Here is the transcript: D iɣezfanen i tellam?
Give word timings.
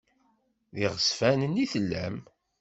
D 0.75 0.77
iɣezfanen 0.85 1.61
i 1.63 1.65
tellam? 1.73 2.17